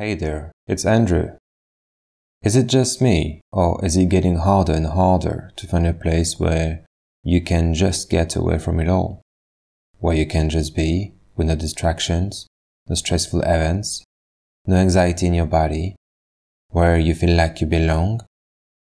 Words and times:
Hey 0.00 0.14
there, 0.14 0.50
it's 0.66 0.86
Andrew. 0.86 1.32
Is 2.42 2.56
it 2.56 2.68
just 2.68 3.02
me, 3.02 3.42
or 3.52 3.84
is 3.84 3.98
it 3.98 4.08
getting 4.08 4.36
harder 4.36 4.72
and 4.72 4.86
harder 4.86 5.52
to 5.56 5.66
find 5.66 5.86
a 5.86 5.92
place 5.92 6.40
where 6.40 6.86
you 7.22 7.42
can 7.42 7.74
just 7.74 8.08
get 8.08 8.34
away 8.34 8.58
from 8.58 8.80
it 8.80 8.88
all? 8.88 9.20
Where 9.98 10.16
you 10.16 10.24
can 10.24 10.48
just 10.48 10.74
be, 10.74 11.12
with 11.36 11.48
no 11.48 11.54
distractions, 11.54 12.46
no 12.88 12.94
stressful 12.94 13.42
events, 13.42 14.02
no 14.64 14.76
anxiety 14.76 15.26
in 15.26 15.34
your 15.34 15.44
body, 15.44 15.96
where 16.70 16.98
you 16.98 17.14
feel 17.14 17.36
like 17.36 17.60
you 17.60 17.66
belong, 17.66 18.22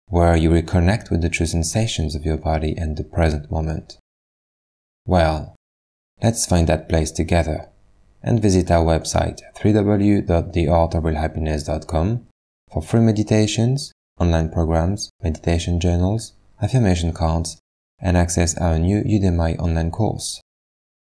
where 0.08 0.34
you 0.34 0.50
reconnect 0.50 1.08
with 1.08 1.22
the 1.22 1.30
true 1.30 1.46
sensations 1.46 2.16
of 2.16 2.24
your 2.24 2.36
body 2.36 2.74
and 2.76 2.96
the 2.96 3.04
present 3.04 3.48
moment. 3.48 3.96
Well, 5.04 5.54
let's 6.20 6.46
find 6.46 6.66
that 6.66 6.88
place 6.88 7.12
together 7.12 7.68
and 8.26 8.42
visit 8.42 8.70
our 8.70 8.84
website 8.84 9.40
www.theartofrealhappiness.com 9.62 12.26
for 12.72 12.82
free 12.82 13.00
meditations, 13.00 13.92
online 14.20 14.50
programs, 14.50 15.08
meditation 15.22 15.78
journals, 15.80 16.32
affirmation 16.60 17.12
cards, 17.12 17.60
and 18.00 18.16
access 18.16 18.58
our 18.58 18.76
new 18.78 19.02
Udemy 19.02 19.56
online 19.58 19.92
course. 19.92 20.40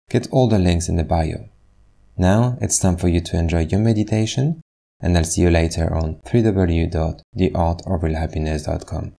Get 0.10 0.28
all 0.32 0.48
the 0.50 0.60
links 0.60 0.90
in 0.90 0.98
the 0.98 1.04
bio. 1.04 1.48
Now 2.18 2.58
it's 2.60 2.80
time 2.80 2.98
for 2.98 3.08
you 3.08 3.22
to 3.22 3.38
enjoy 3.38 3.66
your 3.66 3.80
meditation, 3.80 4.60
and 5.00 5.16
I'll 5.18 5.24
see 5.24 5.42
you 5.42 5.52
later 5.52 5.94
on 5.94 6.16
www.theartofrealhappiness.com. 6.26 9.14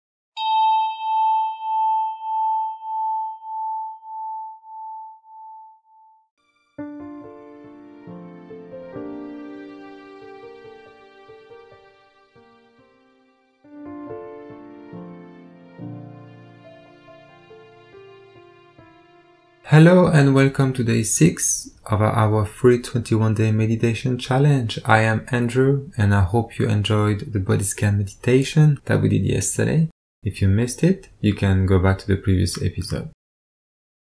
Hello 19.73 20.07
and 20.07 20.35
welcome 20.35 20.75
to 20.75 20.85
day 20.85 21.03
6 21.03 21.71
of 21.87 22.03
our 22.03 22.45
free 22.45 22.79
21 22.79 23.33
day 23.33 23.53
meditation 23.53 24.19
challenge. 24.19 24.79
I 24.85 25.01
am 25.01 25.25
Andrew 25.31 25.89
and 25.97 26.15
I 26.15 26.21
hope 26.21 26.59
you 26.59 26.69
enjoyed 26.69 27.33
the 27.33 27.41
body 27.41 27.65
scan 27.65 27.97
meditation 27.97 28.83
that 28.85 29.01
we 29.01 29.09
did 29.09 29.25
yesterday. 29.25 29.89
If 30.23 30.43
you 30.43 30.49
missed 30.49 30.85
it, 30.85 31.09
you 31.23 31.33
can 31.33 31.65
go 31.65 31.79
back 31.79 31.97
to 32.01 32.07
the 32.07 32.19
previous 32.19 32.63
episode. 32.63 33.13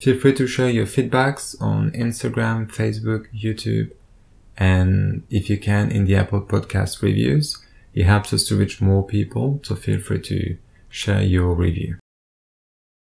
Feel 0.03 0.19
free 0.21 0.35
to 0.35 0.47
share 0.47 0.69
your 0.69 0.85
feedbacks 0.85 1.59
on 1.59 1.91
Instagram, 1.93 2.71
Facebook, 2.71 3.25
YouTube, 3.35 3.93
and 4.59 5.23
if 5.31 5.49
you 5.49 5.57
can 5.57 5.91
in 5.91 6.05
the 6.05 6.17
Apple 6.17 6.43
Podcast 6.43 7.01
reviews. 7.01 7.65
It 7.95 8.05
helps 8.05 8.35
us 8.35 8.45
to 8.49 8.57
reach 8.57 8.83
more 8.83 9.07
people, 9.07 9.61
so 9.63 9.75
feel 9.75 10.01
free 10.01 10.21
to 10.21 10.59
share 10.91 11.23
your 11.23 11.55
review. 11.55 11.97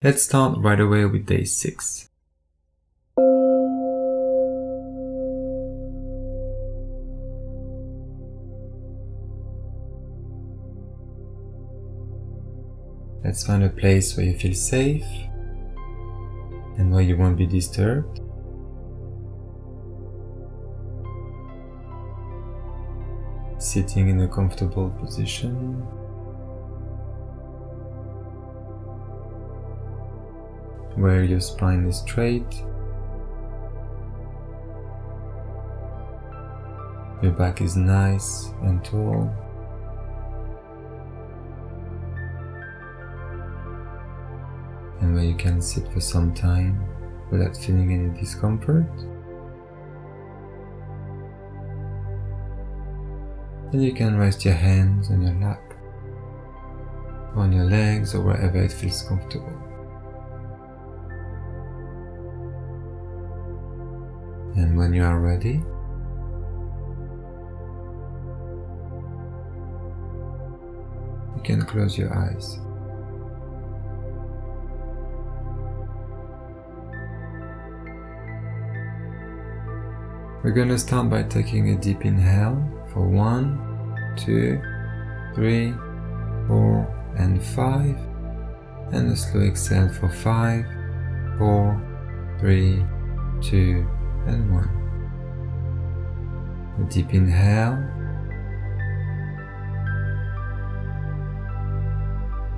Let's 0.03 0.23
start 0.23 0.59
right 0.59 0.81
away 0.81 1.05
with 1.05 1.25
day 1.25 1.45
6. 1.45 2.09
Let's 13.33 13.47
find 13.47 13.63
a 13.63 13.69
place 13.69 14.15
where 14.15 14.27
you 14.27 14.37
feel 14.37 14.53
safe 14.53 15.07
and 16.77 16.93
where 16.93 17.01
you 17.01 17.17
won't 17.17 17.35
be 17.35 17.47
disturbed. 17.47 18.19
Sitting 23.57 24.09
in 24.09 24.21
a 24.21 24.27
comfortable 24.27 24.91
position. 25.01 25.81
Where 30.93 31.23
your 31.23 31.39
spine 31.39 31.87
is 31.87 32.01
straight. 32.01 32.53
Your 37.23 37.31
back 37.31 37.61
is 37.61 37.75
nice 37.75 38.51
and 38.61 38.85
tall. 38.85 39.42
Where 45.23 45.31
you 45.31 45.37
can 45.37 45.61
sit 45.61 45.87
for 45.93 46.01
some 46.01 46.33
time 46.33 46.77
without 47.31 47.55
feeling 47.55 47.93
any 47.93 48.19
discomfort. 48.19 48.85
And 53.71 53.81
you 53.81 53.93
can 53.93 54.17
rest 54.17 54.43
your 54.43 54.53
hands 54.53 55.09
on 55.09 55.21
your 55.21 55.33
lap, 55.35 55.61
on 57.35 57.53
your 57.53 57.63
legs, 57.63 58.13
or 58.13 58.21
wherever 58.21 58.61
it 58.61 58.73
feels 58.73 59.03
comfortable. 59.03 59.57
And 64.57 64.77
when 64.77 64.93
you 64.93 65.03
are 65.03 65.19
ready, 65.19 65.63
you 71.35 71.41
can 71.43 71.61
close 71.61 71.97
your 71.97 72.13
eyes. 72.13 72.59
We're 80.43 80.51
gonna 80.51 80.77
start 80.77 81.09
by 81.09 81.23
taking 81.23 81.69
a 81.69 81.77
deep 81.77 82.03
inhale 82.03 82.61
for 82.91 83.07
one, 83.07 83.57
two, 84.17 84.61
three, 85.33 85.71
four, 86.47 86.85
and 87.17 87.41
five, 87.41 87.95
and 88.91 89.09
a 89.09 89.15
slow 89.15 89.39
exhale 89.39 89.87
for 89.87 90.09
five, 90.09 90.65
four, 91.37 91.79
three, 92.41 92.83
two, 93.41 93.87
and 94.27 94.51
one. 94.51 94.67
A 96.77 96.91
deep 96.91 97.13
inhale, 97.13 97.79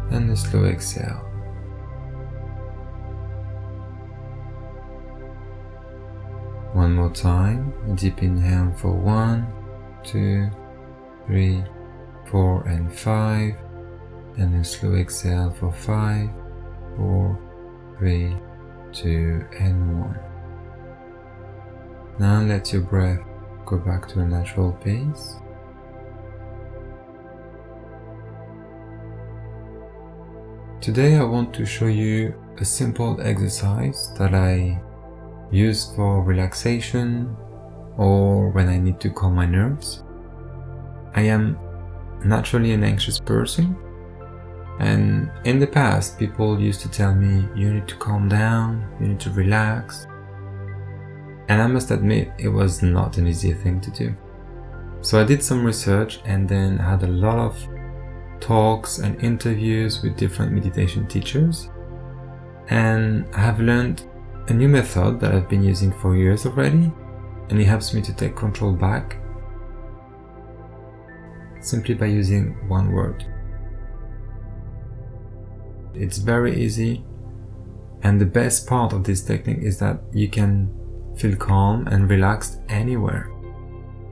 and 0.09 0.31
a 0.31 0.35
slow 0.35 0.65
exhale. 0.65 1.34
One 6.85 6.97
more 6.97 7.09
time, 7.09 7.73
deep 7.95 8.21
inhale 8.21 8.71
for 8.77 8.91
one, 8.91 9.51
two, 10.03 10.51
three, 11.25 11.63
four, 12.29 12.61
and 12.67 12.93
five, 12.93 13.55
and 14.37 14.61
a 14.61 14.63
slow 14.63 14.93
exhale 14.93 15.49
for 15.49 15.71
five, 15.71 16.29
four, 16.95 17.39
three, 17.97 18.37
two, 18.93 19.43
and 19.57 19.99
one. 19.99 20.19
Now 22.19 22.41
let 22.41 22.71
your 22.71 22.83
breath 22.83 23.25
go 23.65 23.79
back 23.79 24.07
to 24.09 24.19
a 24.19 24.27
natural 24.27 24.73
pace. 24.73 25.37
Today 30.81 31.15
I 31.15 31.23
want 31.23 31.51
to 31.55 31.65
show 31.65 31.87
you 31.87 32.39
a 32.59 32.63
simple 32.63 33.19
exercise 33.21 34.13
that 34.19 34.35
I 34.35 34.79
used 35.55 35.95
for 35.95 36.21
relaxation 36.21 37.35
or 37.97 38.49
when 38.49 38.67
I 38.67 38.77
need 38.77 38.99
to 39.01 39.09
calm 39.09 39.35
my 39.35 39.45
nerves. 39.45 40.03
I 41.15 41.21
am 41.21 41.57
naturally 42.23 42.73
an 42.73 42.83
anxious 42.83 43.19
person, 43.19 43.77
and 44.79 45.31
in 45.45 45.59
the 45.59 45.67
past, 45.67 46.19
people 46.19 46.59
used 46.59 46.81
to 46.81 46.89
tell 46.89 47.15
me, 47.15 47.47
you 47.55 47.73
need 47.73 47.87
to 47.87 47.95
calm 47.95 48.27
down, 48.27 48.85
you 48.99 49.07
need 49.07 49.19
to 49.21 49.29
relax. 49.31 50.05
And 51.47 51.61
I 51.61 51.67
must 51.67 51.91
admit, 51.91 52.31
it 52.37 52.49
was 52.49 52.81
not 52.81 53.17
an 53.17 53.27
easy 53.27 53.53
thing 53.53 53.79
to 53.81 53.91
do. 53.91 54.15
So 55.01 55.21
I 55.21 55.23
did 55.23 55.41
some 55.41 55.63
research 55.63 56.19
and 56.25 56.49
then 56.49 56.77
had 56.77 57.03
a 57.03 57.07
lot 57.07 57.37
of 57.37 57.67
talks 58.41 58.97
and 58.97 59.21
interviews 59.23 60.01
with 60.01 60.17
different 60.17 60.51
meditation 60.51 61.07
teachers. 61.07 61.69
And 62.67 63.27
I 63.33 63.41
have 63.41 63.59
learned 63.59 64.09
a 64.47 64.53
new 64.53 64.67
method 64.67 65.19
that 65.19 65.33
I've 65.33 65.49
been 65.49 65.63
using 65.63 65.91
for 65.91 66.15
years 66.15 66.45
already, 66.45 66.91
and 67.49 67.59
it 67.59 67.65
helps 67.65 67.93
me 67.93 68.01
to 68.01 68.13
take 68.13 68.35
control 68.35 68.73
back 68.73 69.17
simply 71.61 71.95
by 71.95 72.05
using 72.05 72.55
one 72.67 72.91
word. 72.91 73.25
It's 75.95 76.17
very 76.17 76.61
easy, 76.61 77.03
and 78.03 78.21
the 78.21 78.25
best 78.25 78.67
part 78.67 78.93
of 78.93 79.03
this 79.03 79.23
technique 79.23 79.63
is 79.63 79.79
that 79.79 79.99
you 80.13 80.29
can 80.29 80.69
feel 81.17 81.35
calm 81.35 81.87
and 81.87 82.09
relaxed 82.09 82.59
anywhere, 82.69 83.31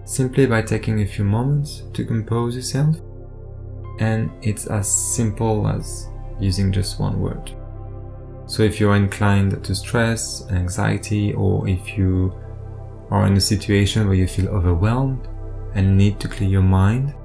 simply 0.06 0.46
by 0.48 0.62
taking 0.62 1.02
a 1.02 1.06
few 1.06 1.26
moments 1.26 1.84
to 1.94 2.06
compose 2.06 2.56
yourself, 2.56 2.96
and 4.00 4.32
it's 4.42 4.66
as 4.66 4.90
simple 4.90 5.68
as 5.68 6.08
using 6.40 6.72
just 6.72 7.00
one 7.00 7.20
word. 7.20 7.52
So 8.54 8.62
if 8.62 8.80
you're 8.80 8.96
inclined 8.96 9.64
to 9.64 9.74
stress, 9.74 10.48
anxiety, 10.52 11.34
or 11.34 11.68
if 11.68 11.98
you 11.98 12.32
are 13.10 13.26
in 13.26 13.36
a 13.36 13.42
situation 13.42 14.06
where 14.06 14.16
you 14.16 14.28
feel 14.28 14.48
overwhelmed 14.50 15.28
and 15.74 15.98
need 15.98 16.20
to 16.20 16.28
clear 16.28 16.52
your 16.52 16.62
mind, 16.62 17.16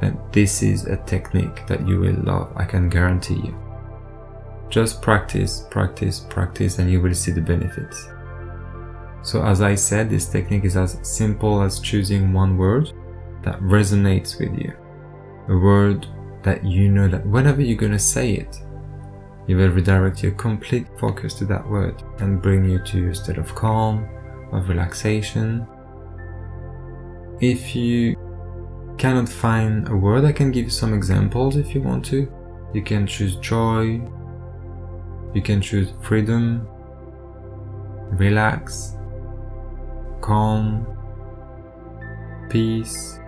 then 0.00 0.18
this 0.32 0.60
is 0.60 0.86
a 0.86 0.96
technique 1.04 1.64
that 1.68 1.86
you 1.86 2.00
will 2.00 2.20
love, 2.24 2.52
I 2.56 2.64
can 2.64 2.88
guarantee 2.88 3.36
you. 3.36 3.56
Just 4.70 5.00
practice, 5.00 5.64
practice, 5.70 6.18
practice, 6.18 6.80
and 6.80 6.90
you 6.90 7.00
will 7.00 7.14
see 7.14 7.30
the 7.30 7.40
benefits. 7.40 8.08
So, 9.22 9.44
as 9.44 9.62
I 9.62 9.76
said, 9.76 10.10
this 10.10 10.28
technique 10.28 10.64
is 10.64 10.76
as 10.76 10.98
simple 11.04 11.62
as 11.62 11.78
choosing 11.78 12.32
one 12.32 12.58
word 12.58 12.90
that 13.44 13.60
resonates 13.60 14.36
with 14.40 14.58
you. 14.58 14.72
A 15.48 15.56
word 15.56 16.08
that 16.42 16.64
you 16.64 16.90
know 16.90 17.06
that 17.06 17.24
whenever 17.24 17.62
you're 17.62 17.76
going 17.76 17.92
to 17.92 18.00
say 18.00 18.32
it, 18.32 18.56
you 19.46 19.56
will 19.56 19.70
redirect 19.70 20.22
your 20.22 20.32
complete 20.32 20.86
focus 20.98 21.34
to 21.34 21.44
that 21.46 21.68
word 21.68 22.02
and 22.18 22.40
bring 22.40 22.64
you 22.64 22.78
to 22.84 23.08
a 23.08 23.14
state 23.14 23.38
of 23.38 23.54
calm, 23.54 24.08
of 24.52 24.68
relaxation. 24.68 25.66
If 27.40 27.74
you 27.74 28.16
cannot 28.98 29.28
find 29.28 29.88
a 29.88 29.96
word, 29.96 30.24
I 30.24 30.32
can 30.32 30.52
give 30.52 30.64
you 30.64 30.70
some 30.70 30.94
examples 30.94 31.56
if 31.56 31.74
you 31.74 31.82
want 31.82 32.04
to. 32.06 32.32
You 32.72 32.82
can 32.82 33.06
choose 33.06 33.36
joy, 33.36 34.00
you 35.34 35.42
can 35.42 35.60
choose 35.60 35.92
freedom, 36.02 36.68
relax, 38.12 38.96
calm, 40.20 40.86
peace, 42.48 43.18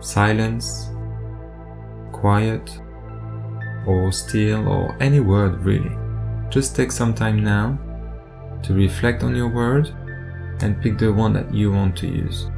silence, 0.00 0.90
quiet, 2.12 2.80
or 3.88 4.12
still, 4.12 4.68
or 4.68 4.96
any 5.00 5.18
word 5.18 5.64
really. 5.64 5.96
Just 6.50 6.76
take 6.76 6.92
some 6.92 7.14
time 7.14 7.42
now 7.42 7.78
to 8.62 8.74
reflect 8.74 9.22
on 9.22 9.34
your 9.34 9.48
word 9.48 9.88
and 10.60 10.80
pick 10.82 10.98
the 10.98 11.12
one 11.12 11.32
that 11.32 11.52
you 11.52 11.72
want 11.72 11.96
to 11.96 12.06
use. 12.06 12.50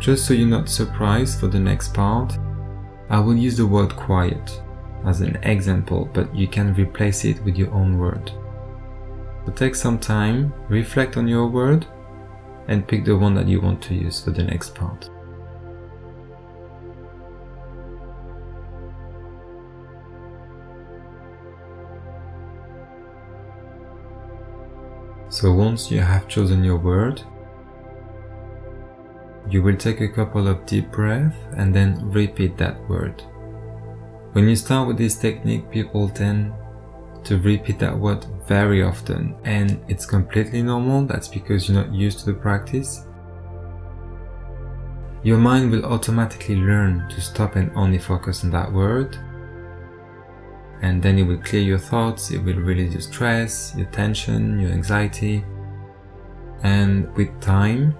Just 0.00 0.26
so 0.26 0.34
you're 0.34 0.46
not 0.46 0.68
surprised 0.68 1.40
for 1.40 1.48
the 1.48 1.58
next 1.58 1.94
part, 1.94 2.38
I 3.08 3.18
will 3.18 3.36
use 3.36 3.56
the 3.56 3.66
word 3.66 3.96
quiet 3.96 4.60
as 5.04 5.20
an 5.20 5.36
example, 5.42 6.10
but 6.12 6.34
you 6.34 6.46
can 6.46 6.74
replace 6.74 7.24
it 7.24 7.42
with 7.42 7.56
your 7.56 7.72
own 7.72 7.98
word. 7.98 8.30
So 9.46 9.52
take 9.52 9.74
some 9.74 9.98
time, 9.98 10.52
reflect 10.68 11.16
on 11.16 11.26
your 11.26 11.46
word, 11.46 11.86
and 12.68 12.86
pick 12.86 13.04
the 13.04 13.16
one 13.16 13.34
that 13.34 13.48
you 13.48 13.60
want 13.60 13.82
to 13.82 13.94
use 13.94 14.22
for 14.22 14.30
the 14.30 14.42
next 14.42 14.74
part. 14.74 15.10
So 25.28 25.52
once 25.52 25.90
you 25.90 26.00
have 26.00 26.28
chosen 26.28 26.64
your 26.64 26.78
word, 26.78 27.22
you 29.50 29.62
will 29.62 29.76
take 29.76 30.00
a 30.00 30.08
couple 30.08 30.48
of 30.48 30.64
deep 30.66 30.90
breaths 30.90 31.36
and 31.56 31.74
then 31.74 32.10
repeat 32.10 32.56
that 32.56 32.80
word. 32.88 33.22
When 34.32 34.48
you 34.48 34.56
start 34.56 34.88
with 34.88 34.98
this 34.98 35.16
technique, 35.16 35.70
people 35.70 36.08
tend 36.08 36.52
to 37.26 37.38
repeat 37.38 37.78
that 37.80 37.96
word 37.96 38.24
very 38.46 38.82
often 38.82 39.34
and 39.44 39.80
it's 39.88 40.06
completely 40.06 40.62
normal. 40.62 41.04
That's 41.04 41.28
because 41.28 41.68
you're 41.68 41.82
not 41.82 41.92
used 41.92 42.20
to 42.20 42.26
the 42.26 42.34
practice. 42.34 43.04
Your 45.22 45.38
mind 45.38 45.72
will 45.72 45.84
automatically 45.84 46.54
learn 46.54 47.08
to 47.10 47.20
stop 47.20 47.56
and 47.56 47.72
only 47.74 47.98
focus 47.98 48.44
on 48.44 48.50
that 48.50 48.72
word. 48.72 49.18
And 50.82 51.02
then 51.02 51.18
it 51.18 51.24
will 51.24 51.38
clear 51.38 51.62
your 51.62 51.78
thoughts, 51.78 52.30
it 52.30 52.38
will 52.38 52.60
release 52.60 52.92
your 52.92 53.00
stress, 53.00 53.74
your 53.76 53.86
tension, 53.86 54.60
your 54.60 54.70
anxiety. 54.70 55.44
And 56.62 57.12
with 57.16 57.40
time, 57.40 57.96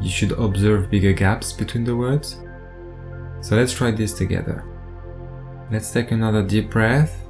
you 0.00 0.08
should 0.08 0.32
observe 0.32 0.90
bigger 0.90 1.12
gaps 1.12 1.52
between 1.52 1.84
the 1.84 1.96
words. 1.96 2.40
So 3.42 3.56
let's 3.56 3.74
try 3.74 3.90
this 3.90 4.14
together. 4.14 4.64
Let's 5.70 5.92
take 5.92 6.12
another 6.12 6.42
deep 6.42 6.70
breath 6.70 7.24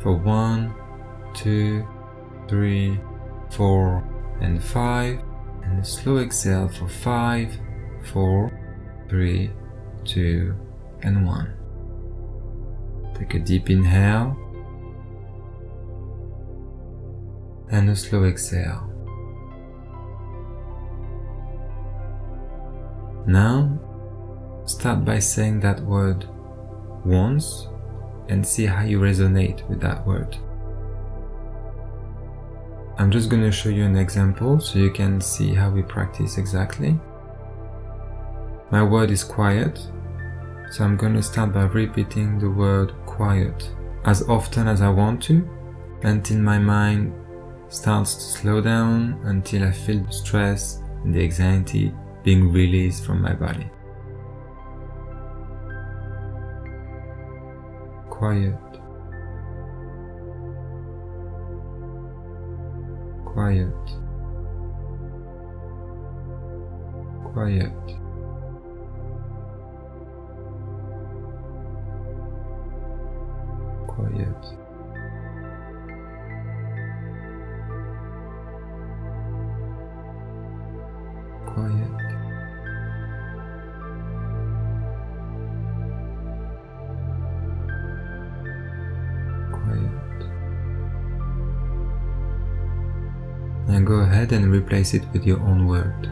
for 0.00 0.16
one, 0.16 0.74
two, 1.34 1.86
three, 2.48 2.98
four, 3.50 4.04
and 4.40 4.62
five, 4.62 5.20
and 5.62 5.80
a 5.80 5.84
slow 5.84 6.18
exhale 6.18 6.68
for 6.68 6.88
five, 6.88 7.52
four, 8.12 8.50
three, 9.08 9.50
two, 10.04 10.54
and 11.02 11.26
one. 11.26 11.54
Take 13.14 13.34
a 13.34 13.38
deep 13.38 13.68
inhale 13.68 14.36
and 17.70 17.90
a 17.90 17.96
slow 17.96 18.24
exhale. 18.24 18.86
Now, 23.26 23.78
start 24.64 25.04
by 25.04 25.18
saying 25.18 25.60
that 25.60 25.80
word 25.80 26.26
once 27.04 27.68
and 28.30 28.46
see 28.46 28.64
how 28.64 28.82
you 28.84 29.00
resonate 29.00 29.68
with 29.68 29.80
that 29.80 30.06
word. 30.06 30.36
I'm 32.98 33.10
just 33.10 33.28
going 33.30 33.42
to 33.42 33.50
show 33.50 33.70
you 33.70 33.84
an 33.84 33.96
example 33.96 34.60
so 34.60 34.78
you 34.78 34.90
can 34.90 35.20
see 35.20 35.54
how 35.54 35.70
we 35.70 35.82
practice 35.82 36.38
exactly. 36.38 36.98
My 38.70 38.82
word 38.82 39.10
is 39.10 39.24
quiet, 39.24 39.80
so 40.70 40.84
I'm 40.84 40.96
going 40.96 41.14
to 41.14 41.22
start 41.22 41.52
by 41.52 41.64
repeating 41.64 42.38
the 42.38 42.50
word 42.50 42.92
quiet 43.06 43.70
as 44.04 44.28
often 44.28 44.68
as 44.68 44.80
I 44.80 44.90
want 44.90 45.22
to 45.24 45.48
until 46.02 46.38
my 46.38 46.58
mind 46.58 47.12
starts 47.68 48.14
to 48.14 48.20
slow 48.20 48.60
down 48.60 49.20
until 49.24 49.64
I 49.64 49.72
feel 49.72 50.00
the 50.04 50.12
stress 50.12 50.82
and 51.04 51.14
the 51.14 51.22
anxiety 51.22 51.92
being 52.22 52.52
released 52.52 53.04
from 53.04 53.22
my 53.22 53.32
body. 53.32 53.70
Quiet, 58.20 58.54
quiet. 63.24 63.72
Quiet. 67.32 67.72
Quiet. 73.86 74.69
Ahead 94.20 94.32
and 94.32 94.52
replace 94.52 94.92
it 94.92 95.02
with 95.14 95.24
your 95.24 95.40
own 95.40 95.66
word. 95.66 96.10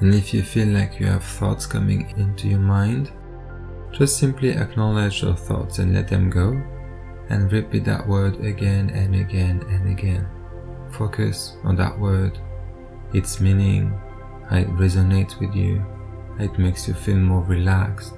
And 0.00 0.14
if 0.14 0.34
you 0.34 0.42
feel 0.42 0.68
like 0.68 1.00
you 1.00 1.06
have 1.06 1.24
thoughts 1.24 1.66
coming 1.66 2.12
into 2.18 2.48
your 2.48 2.58
mind, 2.60 3.12
just 3.92 4.18
simply 4.18 4.50
acknowledge 4.50 5.22
your 5.22 5.34
thoughts 5.34 5.78
and 5.78 5.94
let 5.94 6.08
them 6.08 6.28
go 6.28 6.62
and 7.30 7.50
repeat 7.50 7.84
that 7.84 8.06
word 8.06 8.38
again 8.44 8.90
and 8.90 9.14
again 9.14 9.64
and 9.68 9.88
again. 9.88 10.28
Focus 10.92 11.56
on 11.64 11.76
that 11.76 11.98
word 11.98 12.38
its 13.14 13.40
meaning, 13.40 13.98
how 14.50 14.58
it 14.58 14.68
resonates 14.76 15.38
with 15.40 15.54
you, 15.54 15.78
how 16.38 16.44
it 16.44 16.58
makes 16.58 16.86
you 16.86 16.94
feel 16.94 17.16
more 17.16 17.42
relaxed. 17.44 18.14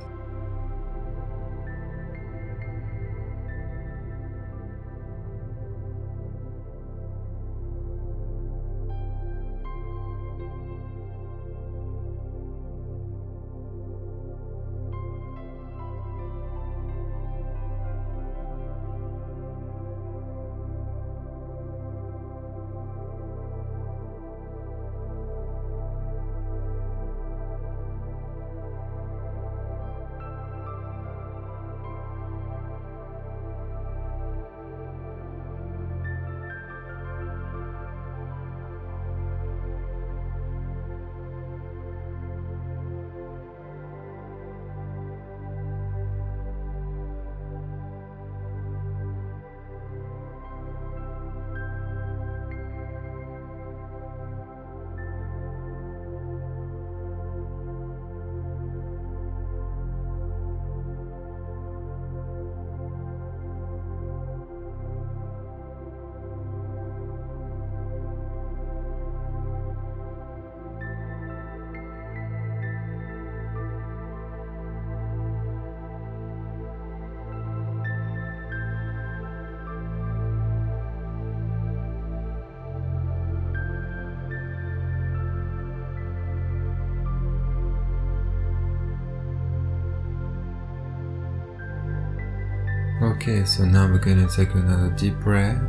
Okay, 93.00 93.44
so 93.44 93.64
now 93.64 93.86
we're 93.86 93.98
gonna 93.98 94.26
take 94.28 94.54
another 94.54 94.90
deep 94.90 95.14
breath 95.20 95.62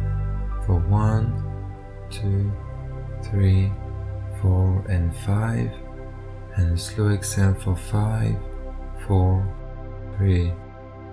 for 0.65 0.79
one, 0.79 1.31
two, 2.09 2.51
three, 3.21 3.71
four, 4.41 4.83
and 4.89 5.15
five, 5.17 5.69
and 6.55 6.73
a 6.73 6.77
slow 6.77 7.09
exhale 7.09 7.53
for 7.53 7.75
five, 7.75 8.35
four, 9.05 9.45
three, 10.17 10.51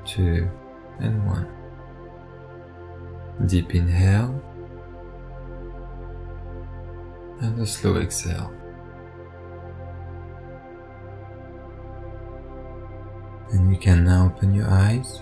two, 0.07 0.49
and 1.01 1.23
one. 1.27 1.47
Deep 3.45 3.75
inhale 3.75 4.43
and 7.43 7.61
a 7.61 7.67
slow 7.67 7.97
exhale. 7.97 8.51
And 13.53 13.71
you 13.71 13.79
can 13.79 14.05
now 14.05 14.33
open 14.35 14.55
your 14.55 14.71
eyes. 14.71 15.21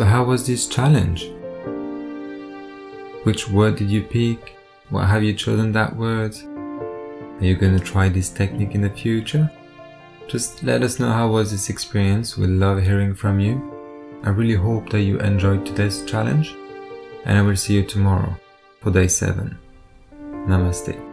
So 0.00 0.06
how 0.06 0.24
was 0.24 0.46
this 0.46 0.66
challenge? 0.66 1.30
Which 3.24 3.50
word 3.50 3.76
did 3.76 3.90
you 3.90 4.02
pick? 4.02 4.56
What 4.88 5.04
have 5.04 5.22
you 5.22 5.34
chosen 5.34 5.72
that 5.72 5.94
word? 5.94 6.34
Are 7.38 7.44
you 7.44 7.54
going 7.54 7.78
to 7.78 7.84
try 7.84 8.08
this 8.08 8.30
technique 8.30 8.74
in 8.74 8.80
the 8.80 8.88
future? 8.88 9.52
Just 10.26 10.62
let 10.62 10.82
us 10.82 10.98
know 10.98 11.12
how 11.12 11.28
was 11.28 11.50
this 11.50 11.68
experience. 11.68 12.38
We 12.38 12.46
love 12.46 12.82
hearing 12.82 13.14
from 13.14 13.40
you. 13.40 13.60
I 14.24 14.30
really 14.30 14.54
hope 14.54 14.88
that 14.88 15.02
you 15.02 15.18
enjoyed 15.20 15.66
today's 15.66 16.02
challenge 16.06 16.56
and 17.26 17.36
I 17.36 17.42
will 17.42 17.54
see 17.54 17.74
you 17.74 17.82
tomorrow 17.82 18.34
for 18.80 18.90
day 18.90 19.06
7. 19.06 19.58
Namaste. 20.48 21.09